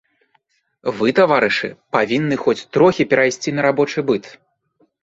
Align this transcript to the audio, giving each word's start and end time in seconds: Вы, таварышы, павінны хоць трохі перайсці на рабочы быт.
Вы, 1.01 1.07
таварышы, 1.19 1.69
павінны 1.99 2.35
хоць 2.47 2.59
трохі 2.79 3.09
перайсці 3.13 3.49
на 3.61 3.71
рабочы 3.71 3.99
быт. 4.11 4.25